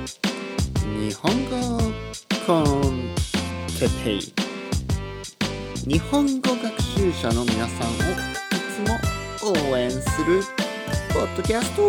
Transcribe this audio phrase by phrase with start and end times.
[0.00, 1.78] 日本語
[2.46, 3.14] コン
[3.78, 4.20] テペイ
[5.86, 7.96] 日本語学習者の皆さんをい
[8.74, 10.40] つも応援する
[11.12, 11.82] ポッドキャスト。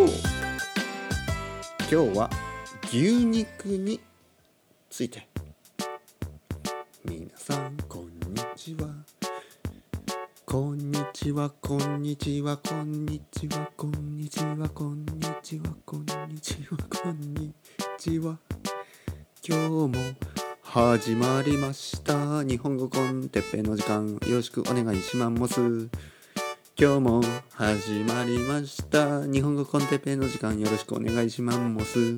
[1.90, 2.30] 今日は
[2.90, 4.02] 牛肉に
[4.90, 5.26] ついて。
[7.06, 8.90] 皆さんこんにちは。
[10.46, 15.08] こんにちはこんにちはこんにちはこんにちはこんに
[15.42, 17.61] ちはこんにちはこんにちは。
[18.04, 18.20] 今日
[19.52, 19.92] も
[20.64, 24.18] 始まりました日本語コンテッペの時間。
[24.26, 25.62] よろしくお願いします。
[26.76, 27.22] 今日も
[27.54, 29.28] 始まりました。
[29.28, 31.54] 日本語コンテッペの時間よろしくお願いしま
[31.86, 32.18] す。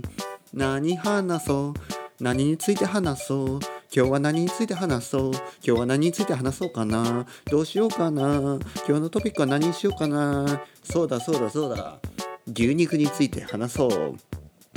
[0.53, 1.73] 何話そう？
[2.21, 3.59] 何について話そう？
[3.93, 5.33] 今日は何について話そう？
[5.33, 7.25] 今日は何について話そうかな？
[7.51, 8.57] どうしようかな？
[8.87, 10.63] 今日のトピックは何にしようかな？
[10.81, 11.99] そうだそうだそうだ。
[12.47, 14.15] 牛肉について話そう。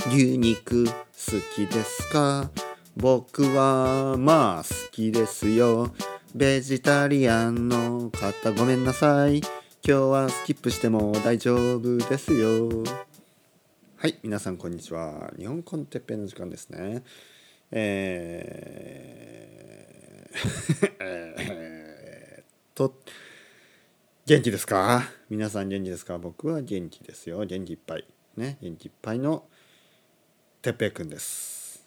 [0.05, 0.91] 牛肉好
[1.55, 2.49] きですか？
[2.95, 5.93] 僕はまあ好きですよ。
[6.35, 9.39] ベジタリアンの方ごめんなさい。
[9.39, 9.47] 今
[9.83, 12.69] 日はスキップしても大丈夫ですよ。
[13.97, 15.33] はい皆さんこんにちは。
[15.37, 17.03] 日本コンテッペイの時間ですね。
[17.71, 20.37] えー
[20.99, 22.93] えっと
[24.25, 25.09] 元気ですか？
[25.29, 26.17] 皆さん元気ですか？
[26.17, 27.43] 僕は元気ですよ。
[27.45, 28.05] 元気いっぱい。
[28.37, 29.43] ね元気いっぱいの
[30.61, 31.85] てっぺいくんです。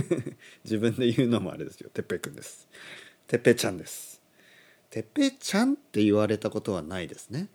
[0.64, 1.90] 自分で言うのもあれですよ。
[1.90, 2.68] てっぺいくんです。
[3.26, 4.20] てっぺいちゃんです。
[4.90, 7.48] てっぺいちゃんって言われたことはないですね。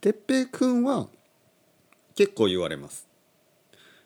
[0.00, 1.08] てっぺいくんは
[2.14, 3.06] 結構言われます。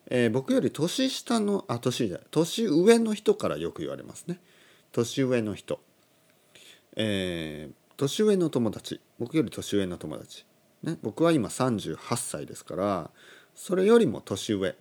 [0.08, 4.40] えー、僕より年下のあ年じゃ年上の人からよく言われますね。
[4.92, 5.80] 年上の人。
[6.96, 9.00] えー、年上の友達。
[9.18, 10.44] 僕より年上の友達、
[10.82, 13.10] ね、僕は今38歳ですから
[13.54, 14.76] それよりも年上。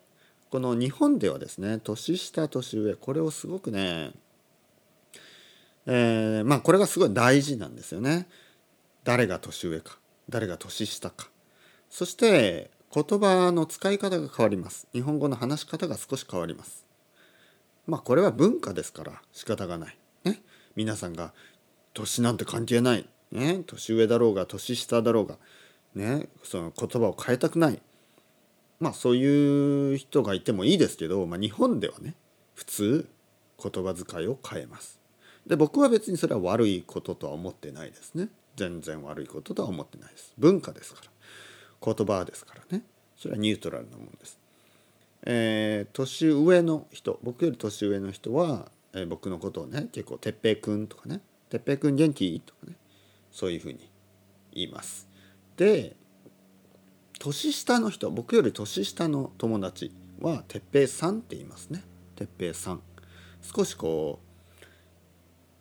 [0.56, 4.14] この日本ではですね年下年上これをすごくね
[5.86, 8.26] えー、まあこれがすごい大事なんですよね。
[9.04, 11.30] 誰が年上か誰が年下か。
[11.90, 14.88] そして言葉の使い方が変わります。
[14.94, 16.86] 日本語の話し方が少し変わります。
[17.86, 19.98] まあこれは文化ですから仕方がない。
[20.24, 20.42] ね。
[20.78, 21.34] 皆さんが
[21.94, 23.06] 年なんて関係ない。
[23.34, 23.62] ね。
[23.68, 25.38] 年上だろうが年下だろうが
[25.96, 26.30] ね。
[26.44, 27.82] その言葉を変えたくない。
[28.80, 32.16] まあそういう人がいてもいいですけど、まあ、日本ではね
[32.54, 33.10] 普通
[33.62, 35.00] 言葉遣いを変えます
[35.48, 42.84] で僕は別にそれは悪いこととは思ってないですね全然悪いこととは思ってないです文化ですから言葉ですからね
[43.18, 44.40] それはニュートラルなものです。
[45.28, 52.76] えー、年上の人僕より年上の人は、えー、僕のことをね結構「てっぺいくん」とかね「てっぺいくん元気?」とかね
[53.32, 53.90] そういうふうに
[54.52, 55.08] 言います。
[55.58, 55.96] で
[57.26, 59.92] 年下の人僕より年下の友達
[60.22, 61.84] は「てっぺいさん」って言いますね。
[62.16, 62.82] てっぺいさん。
[63.42, 64.20] 少しこ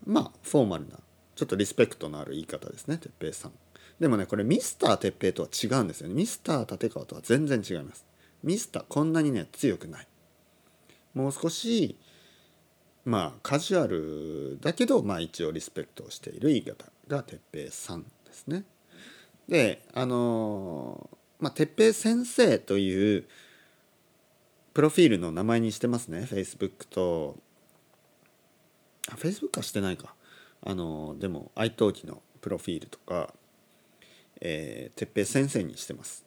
[0.07, 0.99] うまあフォーマルな
[1.35, 3.53] ちょっとリスペクトのある言い方ですねてっぺいさん。
[3.99, 8.05] でもねこれミスター哲平とは違うんですよねミスター立川とは全然違います
[8.43, 10.09] ミスターこんなにね強くない
[11.15, 11.97] もう少し
[13.05, 18.65] まあカジュアルだけどまあ一応リスペクトをしている言い方が哲平さんですね
[19.49, 21.09] であの
[21.41, 23.27] まあ哲平先生という
[24.73, 27.37] プロフィールの名前にしてますね Facebook と
[29.09, 30.15] あ Facebook はしてないか
[30.63, 33.33] あのでも iTalki のプロフィールとか
[34.41, 36.25] えー、哲平先生にしてます。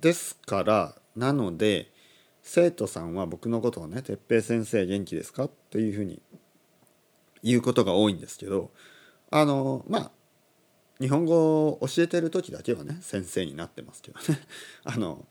[0.00, 1.92] ですからなので
[2.42, 6.20] 生徒さんは僕のことをね「哲平先生元気ですか?」っていうふうに
[7.42, 8.72] 言うことが多いんですけど
[9.30, 10.12] あのまあ
[11.00, 14.40] 日本語を教えてる時だけはね先生になってますけどね。
[14.84, 15.26] あの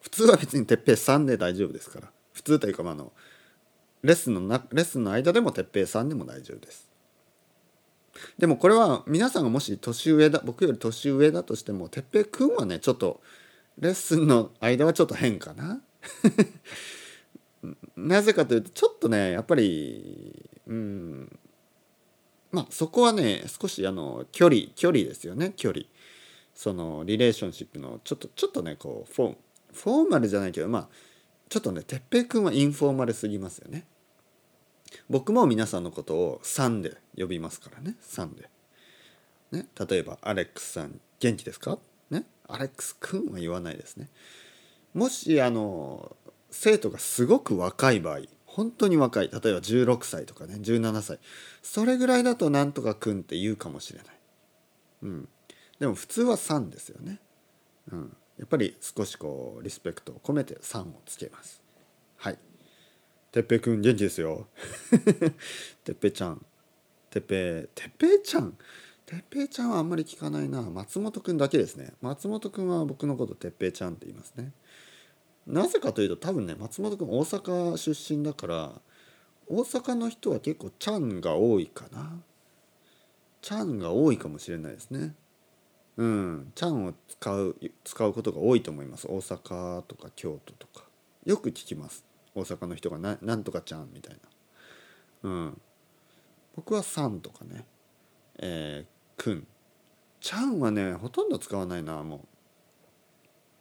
[0.00, 2.10] 普通は別に哲平さんで大丈夫ですから。
[2.32, 3.12] 普通というか、まあ、あの
[4.02, 6.90] レッスンのなレッスンの間でも哲平さんでも大丈夫です。
[8.38, 13.20] でもこれは皆さんがもし年上だ僕より年上だとしても哲平くんはねちょっと
[13.78, 15.82] レッスンの間はちょっと変かな。
[17.96, 21.38] なぜかというとちょっとねやっぱりうん
[22.52, 25.86] まあそこはね少しあの距離距離ですよね距離
[26.54, 29.36] その relationship のちょっとちょっとねこうフォー
[29.72, 30.88] フォーマルじゃないけどまあ
[31.48, 33.84] ちょっとね哲平くんはインフォーマルすぎますよね
[35.08, 38.48] 僕も皆さんのことを「さん」で呼びますからね「さん」で。
[39.50, 41.78] ね、例えば「アレックスさん元気ですか?」
[42.10, 44.08] ね「アレックスくん」は言わないですね。
[44.94, 46.16] もしあの
[46.50, 48.20] 生徒がすごく若い場合
[48.54, 49.30] 本当に若い。
[49.30, 51.18] 例えば16歳とかね17歳。
[51.62, 54.06] それぐらいだとなんとかくんって言うかもしれない。
[55.04, 55.28] うん、
[55.78, 57.18] でも普通は「さん」ですよね。
[57.90, 61.62] うん、やっぱり少しこうリスペクトを込めて「さん」をつけます。
[62.16, 62.38] はい。
[63.32, 64.46] てっぺくん元気ですよ。
[65.82, 66.44] てっぺちゃん。
[67.08, 68.56] てっぺてっぺちゃん？
[69.06, 70.60] てっぺちゃんはあんまり聞かないな。
[70.60, 71.94] 松本くんだけですね。
[72.02, 74.52] 松本くんは僕のことてっぺちゃんって言いますね。
[75.46, 78.72] なぜかというと多分ね松本くん大阪出身だから
[79.48, 82.22] 大阪の人は結構ちゃんが多いかな。
[83.42, 85.14] ちゃんが多いかもしれないですね。
[85.96, 86.52] うん。
[86.54, 89.06] ちゃんを使う使うことが多いと思います。
[89.08, 90.84] 大阪とか京都とか。
[91.26, 92.04] よく聞きます。
[92.34, 94.14] 大阪の人がななんとかちゃんみたい
[95.22, 95.28] な。
[95.30, 95.60] うん。
[96.56, 97.66] 僕はさんとかね。
[98.38, 99.46] えー、くん。
[100.20, 102.24] ちゃんはねほとんど使わないなも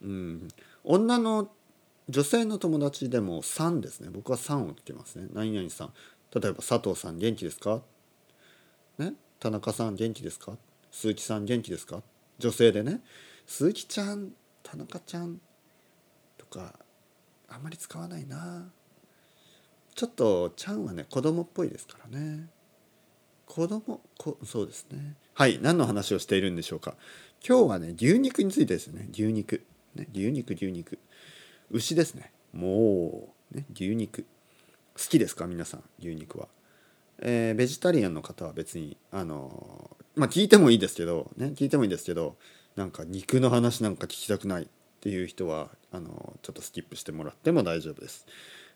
[0.01, 0.07] う。
[0.07, 0.47] うん。
[0.83, 1.49] 女の
[2.09, 4.09] 女性の友達でもさんですね。
[4.12, 5.27] 僕はさんをつけますね。
[5.33, 5.94] 何々さん。
[6.33, 7.81] 例えば佐藤さん元気ですか？
[8.98, 9.13] ね？
[9.39, 10.57] 田中さん元気ですか？
[10.92, 12.01] 鈴木さん元気ですか？
[12.39, 13.01] 女性でね。
[13.45, 14.31] 鈴木ちゃん
[14.63, 15.39] 田中ちゃん。
[16.38, 16.74] とか
[17.48, 18.69] あんまり使わないな。
[19.94, 22.48] ちょっとちゃんはね子供っぽいですからね。
[23.45, 25.15] 子供こそうですね。
[25.33, 26.95] はい何の話をしているんでしょうか。
[27.48, 29.07] 今日はね牛肉についてですね。
[29.12, 29.65] 牛肉。
[29.95, 30.07] ね？
[30.13, 30.98] 牛肉牛肉。
[31.71, 34.25] 牛ですねもうね牛肉
[34.94, 35.47] 好きですか？
[35.47, 36.47] 皆さん牛肉は
[37.23, 42.35] えー、ベジタリアンの方は別にあのまあ聞いてもいいですけどね聞いてもいいですけど
[42.75, 44.68] なんか肉の話なんか聞きたくないっ
[45.00, 48.25] ていう人はあのちょっとスキップしてもらっても大丈夫です。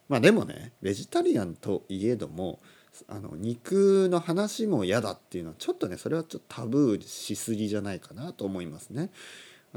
[0.07, 2.59] まあでもねベジタリアンといえども
[3.07, 9.09] あの肉の話も嫌だっていうのはちょっとねそれはちょっとタブーしすぎじゃないかなと思いますね。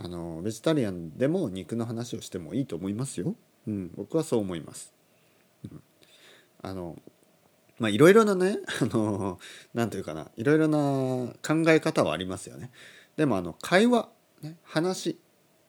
[0.00, 3.35] あのベジタリアンでも肉の話をしてもいいと思いますよ。
[3.67, 4.93] うん、僕はそう思います。
[5.65, 5.83] うん、
[6.62, 6.97] あの
[7.79, 9.41] まあいろいろなね あの
[9.75, 10.79] 何て言うかないろいろな
[11.43, 12.71] 考え方はありますよね。
[13.17, 14.09] でもあの会話、
[14.41, 15.19] ね、話、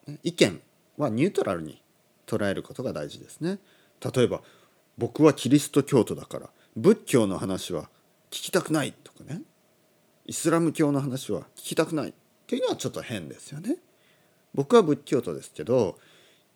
[0.06, 0.62] ね、意見
[0.96, 1.82] はニュートラルに
[2.26, 3.58] 捉えることが大事ですね。
[4.14, 4.42] 例えば
[4.96, 7.90] 僕はキリスト教徒だから仏教の話は
[8.30, 9.42] 聞きたくないとかね
[10.24, 12.12] イスラム教の話は聞きたくないっ
[12.46, 13.76] ていうのはちょっと変ですよね。
[14.54, 15.98] 僕は仏教徒ですけど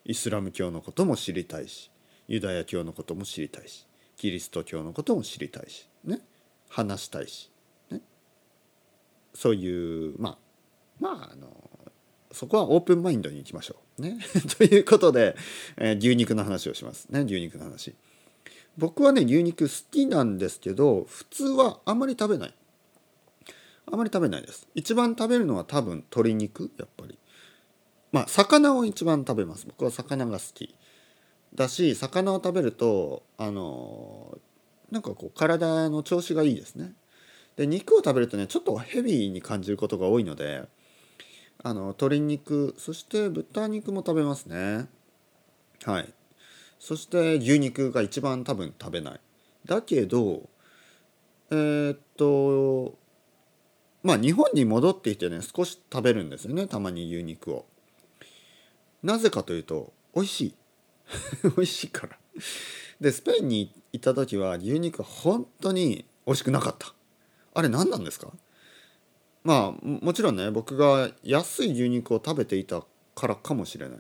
[0.05, 1.91] イスラム教のことも知りたいし
[2.29, 3.87] ユダヤ教のことも知りたいし
[4.17, 6.21] キリスト教のことも知りたいしね
[6.69, 7.51] 話したいし、
[7.91, 8.01] ね、
[9.35, 10.39] そういうまあ
[11.01, 11.49] まああの
[12.33, 14.03] そこはオープンマインドにいきましょう。
[14.03, 14.19] ね、
[14.59, 15.37] ということで、
[15.77, 17.95] えー、牛肉の話をしますね牛肉の話。
[18.77, 22.55] 僕はね牛肉好きなんですけど普通はあまり食べない。
[23.87, 24.67] あまり食べないです。
[24.75, 27.17] 一番食べるのは多分鶏肉やっぱり。
[28.15, 29.67] まあ魚を一番食べます。
[29.67, 30.73] 僕は魚が好き。
[31.53, 34.39] だし魚を食べるとあの
[34.93, 36.93] なんかこう体の調子がいいですね。
[37.57, 40.63] で肉を食べるとねちょっとヘビーに感じることが多いので
[41.65, 44.87] あの鶏肉そして豚肉も食べますね。
[45.83, 46.15] はい
[46.79, 49.21] そして牛肉が一番多分食べない。
[49.67, 50.49] だけど
[51.51, 52.97] えー、っと
[54.05, 57.67] まあ日本に戻ってきてね少し食べるんですよねたまに牛肉を。
[59.05, 60.55] なぜかというと美味しい。
[61.57, 62.19] 美味しいから。
[63.01, 66.95] でスペインに行った時は牛肉は本当に美味しくなかった。
[67.55, 68.33] あれ何なんですか？
[69.45, 72.83] まあもちろんね僕が安い牛肉を食べていた
[73.15, 73.99] からかもしれない。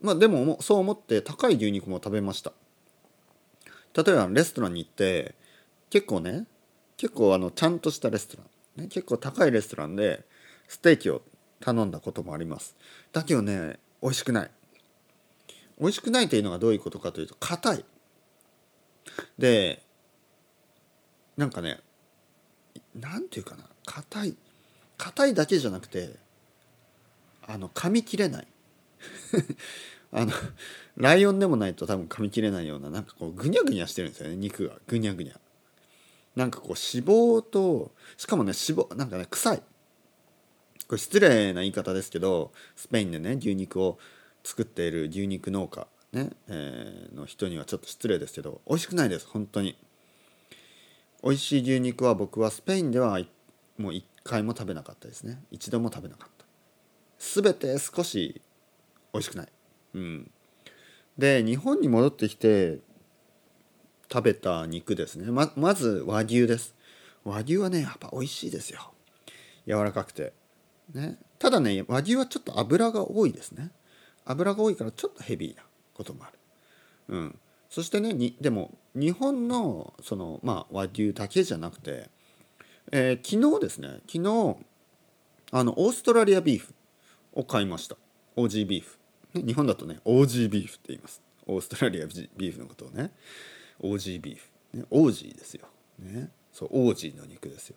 [0.00, 2.52] まあでもそう思って高い牛肉も食べました。
[3.94, 5.34] 例えばレストランに行って
[5.90, 6.46] 結構ね
[6.96, 8.44] 結構あのちゃんとしたレストラ
[8.78, 10.24] ン、ね、結構高いレストランで
[10.68, 11.22] ステーキを
[11.58, 12.76] 頼んだこともあります。
[13.12, 14.50] だけどね美味しくない。
[15.78, 17.84] 美味しくないというのがどういうことかというと硬い。
[19.38, 19.82] で
[21.36, 21.80] なんかね
[22.94, 23.64] なんていうかな。
[23.86, 24.36] 硬い。
[24.98, 26.16] 硬いだけじゃなくて
[27.46, 28.46] あの噛み切れない。
[30.12, 30.32] あの
[30.96, 34.36] ライオンでもないと多分噛み切れないようななんかこうぐにゃぐにゃしてるんですよね。
[34.36, 34.76] 肉が。
[34.86, 35.40] ぐにゃぐにゃ。
[36.36, 39.62] なんかこう脂肪としかもね脂肪なんかね臭い。
[40.90, 44.00] これ失礼な言い方ですけどスペインでね牛肉を
[44.42, 49.78] 作っている牛肉農家、ねえー、の人にはちょっと失礼ですけど美味しくないです本当に。
[51.22, 53.20] 美味しい牛肉は僕はスペインでは
[53.78, 55.40] もう一回も食べなかったですね。
[55.52, 56.44] 一度も食べなかった。
[57.20, 58.42] 全て少し
[59.12, 59.48] 美味しくない。
[59.94, 60.30] うん。
[61.16, 62.80] で日本に戻ってきて
[64.12, 65.30] 食べた肉ですね。
[65.30, 66.74] ままず和牛です。
[67.22, 68.92] 和牛はねやっぱ美味しいですよ。
[69.68, 70.39] 柔らかくて。
[70.94, 71.18] ね。
[71.38, 73.70] ただね和牛はちょっと脂が多いですね。
[74.24, 75.62] 油が多いからちょっとヘビーな
[75.94, 76.38] こともある。
[77.08, 82.08] うん、そしてねにでも日本のその、まあ、和牛だけじゃなくて、
[82.92, 84.56] えー、昨日ですね昨日
[85.52, 86.74] あのオーストラリアビーフ
[87.32, 87.96] を買いました。
[88.36, 88.98] OG ビーフ、
[89.34, 91.22] ね日本だとね OG ビーフって言います。
[91.46, 93.12] オーストラリアビーフのことをね。
[93.82, 95.66] オージービーフ、ね、オージーですよ、
[95.98, 97.76] ね、そうオージーの肉ですよ、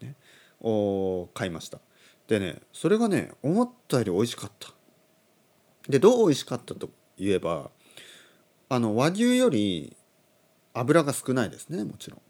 [0.00, 0.16] ね、
[0.60, 1.78] を買いました。
[2.28, 4.72] でねそれがね思ったより美味しかった。
[5.88, 7.70] でどう美味しかったと言えば
[8.68, 9.96] あの和牛より
[10.74, 12.20] 油が少ないですねもちろん。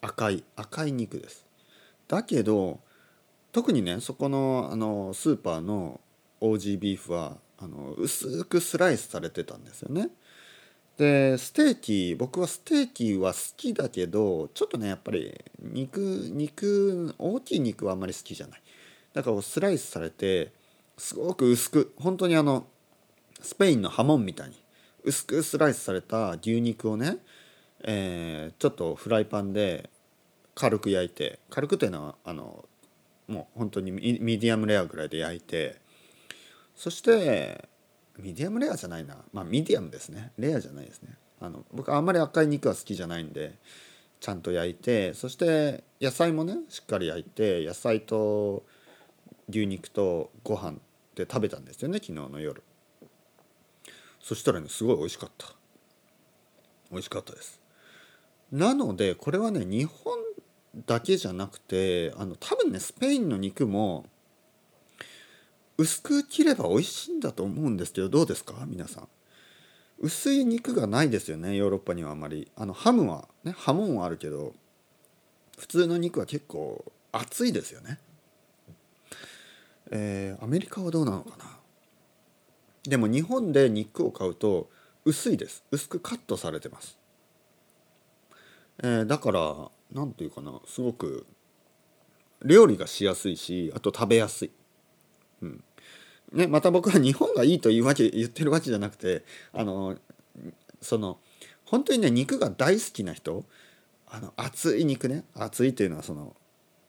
[0.00, 1.46] 赤い赤い肉です。
[2.08, 2.80] だけど
[3.52, 6.00] 特にねそこのあのスーパーの
[6.40, 10.10] オージービーフはあの薄くスライスされてたんですよね。
[10.96, 15.98] でステーキ僕はステーキは好きだけどちょっとねやっぱり肉
[16.32, 18.62] 肉大きい肉はあんまり好きじゃない。
[19.14, 20.52] だからスライスされて
[20.98, 22.66] すごく薄く本当にあの
[23.40, 24.56] スペインのハモンみたいに
[25.04, 27.18] 薄くスライスされた牛肉をね、
[27.82, 29.88] えー、ちょっとフライパンで
[30.54, 32.64] 軽く焼いて軽くというのはあの
[33.28, 34.00] もう本当にミ
[34.38, 35.76] ディアムレアぐらいで焼いて
[36.74, 37.68] そして
[38.18, 39.16] ミディアムレアじゃないな。
[39.32, 40.32] まあミディアムですね。
[40.38, 41.16] レアじゃないですね。
[41.40, 43.58] あの僕あんまり赤い肉は好きじゃないんで
[44.20, 48.64] ちゃんと焼いてそして野菜もねしっかり焼いて野菜と
[49.48, 50.78] 牛肉とご飯
[51.14, 52.62] で食べたんですよね昨日の夜。
[54.20, 55.48] そしたらねすごい美味しかった。
[56.90, 57.60] 美味しかったです。
[58.50, 60.18] なのでこれはね日本
[60.86, 64.06] だけじゃなくてあの多分ねスペインの肉も
[65.76, 68.54] 薄く切れば美味しいんだと思うんですけどどうですか？
[68.66, 69.08] 皆さん。
[69.98, 72.50] 薄い肉がないですよねヨーロッパにはあまり。
[72.56, 74.54] あのハムはねハモンはあるけど
[75.58, 77.98] 普通の肉は結構厚いですよね。
[79.90, 81.44] えー、アメリカはどうなのかな？
[82.88, 84.68] でも日本で肉を買うと
[85.04, 85.64] 薄いです。
[85.70, 86.98] 薄くカットされてます、
[88.82, 90.60] えー、だから何て言うかな？
[90.66, 91.26] すごく
[92.44, 94.50] 料理がしやすいしあと食べやすい、
[95.42, 95.64] うん。
[96.32, 99.96] ね、また僕は日本がいいというわけ言ってるわけじゃなくてあの
[100.80, 101.18] その
[101.64, 103.44] 本当にね肉が大好きな人
[104.08, 106.34] あの熱い肉ね熱いというのはその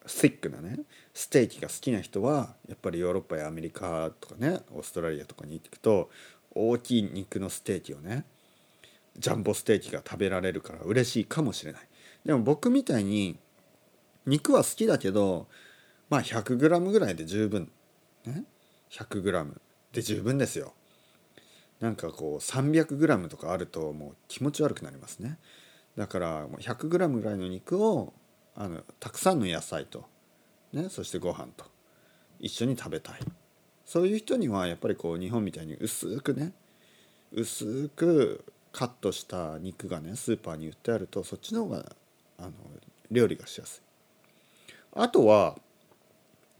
[0.05, 0.79] スティックなね
[1.15, 6.09] ステーキが好きな人はやっぱりヨーロッパやアメリカとかねオーストラリアとかに行ってくと
[6.53, 8.25] 大きい肉のステーキをね
[9.17, 11.81] ジャンボステーキが食べられるから嬉しいかもしれない。
[12.25, 13.37] でも僕みたいに
[14.25, 15.47] 肉は好きだけど
[16.09, 17.71] まあ 100g ぐらいで十分。
[18.25, 18.43] ね
[18.91, 19.53] ？100g
[19.93, 20.73] で十分ですよ。
[21.79, 25.37] なんかこう 300g とかあるともう気持ち悪くなりますね。
[25.97, 28.13] だから 100g ぐらいの肉を
[28.53, 30.05] あのたくさんの野菜と、
[30.75, 31.65] ね、そしてご飯と。
[32.39, 33.19] 一緒に食べたい。
[33.85, 36.53] そういう人にはやっぱりこう日本みたいに薄くね
[37.31, 41.85] 薄くカットした肉がねスーパーに売ってあるとそっちの方が
[42.39, 42.51] あの
[43.11, 43.83] 料理がしやす
[44.69, 44.73] い。
[44.93, 45.55] あとは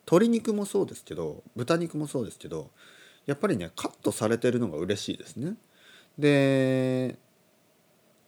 [0.06, 2.70] 鶏肉もそうですけど豚肉もそうですけど
[3.26, 5.56] やっぱりねカットされてるのが嬉しいですね。
[6.18, 7.18] で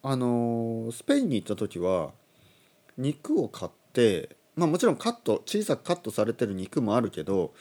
[0.01, 2.13] あのスペインに行った時は
[2.97, 7.53] 肉を買ってまあもちろんカット小さくカットされてる肉もあるけど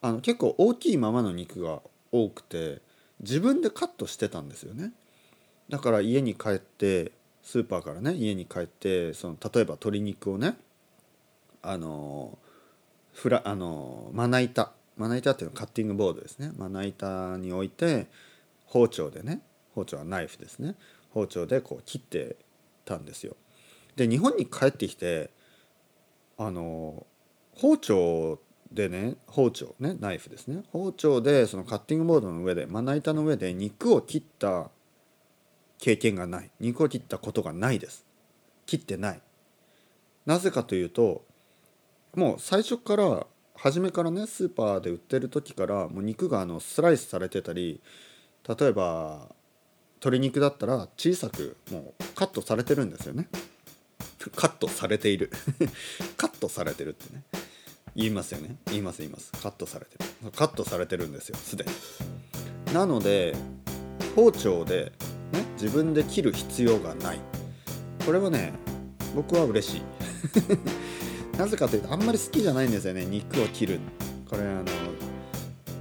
[0.00, 2.80] あの結構大きいままの肉が多くて
[3.20, 4.92] 自分でカットしてたんですよね。
[5.68, 10.56] だから家に帰ってスーパーからね家に帰ってその例えば鶏肉をね
[11.60, 12.38] あの
[13.12, 16.52] フラあのまな板まな板っていうのはカッティングボードですね。
[16.56, 18.06] まな板に置いて
[18.66, 19.40] 包丁でね
[19.74, 20.76] 包丁はナイフですね。
[21.10, 22.36] 包丁でこう切って
[22.84, 23.36] たんですよ。
[23.96, 25.30] で日本に帰ってきて
[26.38, 27.06] あの
[27.56, 28.38] 包丁
[28.72, 30.62] でね包丁ねナイフですね。
[30.72, 34.70] 包丁でそのカッティングボードの上でまな板の上で肉を切った
[35.78, 36.50] 経験がない。
[36.60, 38.04] 肉を切ったことがないです。
[38.66, 39.20] 切ってない。
[40.26, 41.24] なぜかというと
[42.14, 43.26] もう最初から
[43.56, 47.80] 初めからねスーパーで売ってる時からもう肉があのスライスされてたり
[48.48, 49.28] 例えば
[49.96, 53.28] 鶏肉だったら小さくもうカットされてるんですよね。
[54.34, 55.30] カットされている。
[56.16, 57.22] カ ットされてるってね。
[57.96, 58.56] 言いますよね。
[58.66, 59.32] 言います言います。
[59.32, 60.30] カットされてる。
[60.30, 61.36] カットされてるんですよ。
[61.36, 62.72] すでに。
[62.72, 63.34] なので
[64.14, 64.92] 包丁で、
[65.32, 67.20] ね、自分で切る必要がない。
[68.06, 68.52] これはね
[69.14, 69.82] 僕は嬉しい。
[71.36, 73.04] なぜかというとあんまり好きじゃないんですよね。
[73.04, 73.80] 肉を切る
[74.30, 74.64] これあの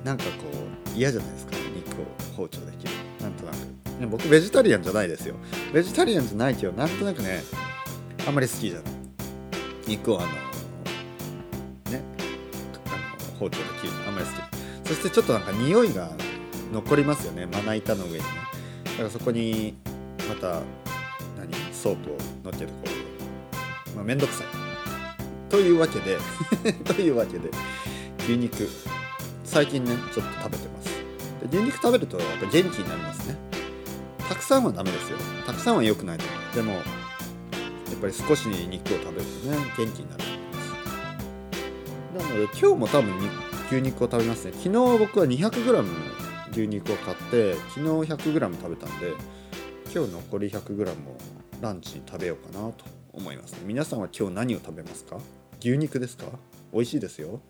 [0.04, 0.32] なんかこ
[0.96, 1.52] う嫌じゃないですか。
[1.76, 2.94] 肉を包丁で切る。
[3.22, 4.08] なんとなく。
[4.10, 5.36] 僕ベジタリアンじゃないですよ。
[5.74, 7.44] ベジタリアンじゃないけどなんとなくね
[8.26, 8.84] あんまり好きじゃない。
[9.88, 10.47] 肉をあの
[13.40, 14.90] 包丁で切るのあんまり好き。
[14.90, 16.12] そしてちょっとなんか匂いが
[16.72, 17.46] 残りますよね。
[17.46, 18.24] まな板の上にね。
[18.86, 19.76] だからそこに
[20.30, 20.62] また
[21.38, 22.72] 何ソープをのっけてこ
[23.94, 24.48] う、まあ、めんどくさい。
[25.50, 26.18] というわけで
[26.84, 27.50] というわけで
[28.20, 28.68] 牛肉。
[29.44, 30.90] 最近ねちょっと食べてます。
[31.50, 33.36] で牛肉食べるとやっぱ元気になりますね。
[34.28, 35.18] たくさんはダメですよ。
[35.46, 36.84] たくさんは良くないと思いますでもやっ
[38.02, 40.27] ぱり少し肉を食べるとね元気になる。
[42.28, 43.14] なので今日も多分
[43.72, 44.52] 牛肉を食べますね。
[44.54, 45.84] 昨日僕は 200g の
[46.52, 47.80] 牛肉を買って昨日
[48.14, 49.14] 100g 食べたんで
[49.94, 50.96] 今日残り 100g を
[51.62, 53.60] ランチに食べようかなと思いますね。
[53.66, 55.18] 皆さんは今日何を食べますか？
[55.60, 56.26] 牛肉ですか？
[56.72, 57.42] 美味しいですよ。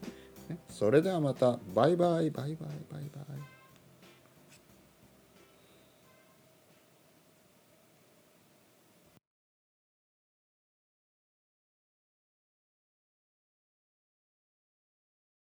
[0.70, 1.60] それではまた。
[1.76, 3.57] バイバイバイバイバイバイ。